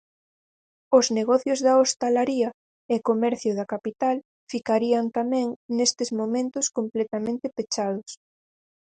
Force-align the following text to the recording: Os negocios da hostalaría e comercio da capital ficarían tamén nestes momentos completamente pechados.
Os 0.97 1.05
negocios 1.17 1.59
da 1.65 1.73
hostalaría 1.79 2.49
e 2.93 2.95
comercio 3.09 3.51
da 3.59 3.69
capital 3.73 4.17
ficarían 4.51 5.05
tamén 5.17 5.47
nestes 5.77 6.09
momentos 6.19 6.65
completamente 6.77 7.47
pechados. 7.57 8.09